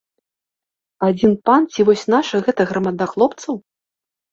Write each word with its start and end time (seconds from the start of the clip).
Адзін 1.07 1.35
пан 1.51 1.61
ці 1.75 1.79
вось 1.91 2.05
наша 2.15 2.43
гэта 2.49 2.61
грамада 2.73 3.11
хлопцаў?! 3.15 3.63